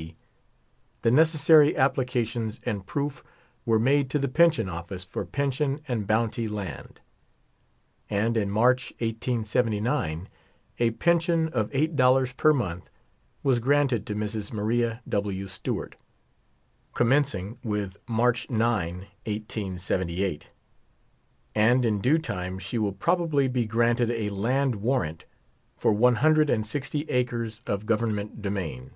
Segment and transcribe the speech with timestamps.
[0.00, 0.16] C,
[1.02, 3.22] the necessary appli cations and proof
[3.66, 7.00] were made to the Pension Office for pension and bounty land;
[8.10, 10.28] and in March, 1879,
[10.78, 12.88] a pension of |8 per month
[13.42, 14.52] was granted to Mrs.
[14.52, 15.46] Maria W.
[15.46, 15.96] Stewart,,
[16.94, 20.48] commencing with March 9, 1878;
[21.54, 25.24] and in due time she will probably be granted a land warrant
[25.78, 28.90] for one hundred and sixty acres of Government domain.